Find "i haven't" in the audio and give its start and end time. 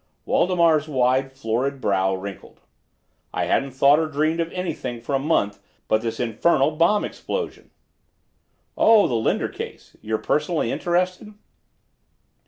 3.31-3.73